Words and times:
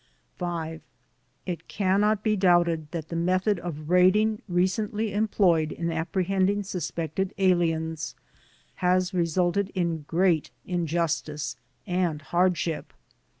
5. 0.39 0.81
It 1.45 1.67
cannot 1.67 2.23
be 2.23 2.35
doubted 2.35 2.89
that 2.89 3.09
the 3.09 3.15
method 3.15 3.59
of 3.59 3.87
raiding 3.91 4.41
recently 4.49 5.13
employed 5.13 5.71
in 5.71 5.91
apprehending 5.91 6.63
suspected 6.63 7.35
aliens 7.37 8.15
has 8.77 9.13
resulted 9.13 9.69
in 9.75 10.01
great 10.07 10.49
injustice 10.65 11.55
and 11.85 12.23
hardship. 12.23 12.93